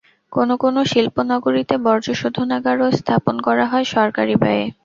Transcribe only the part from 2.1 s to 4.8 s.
শোধনাগারও স্থাপন করা হয় সরকারি ব্যয়ে।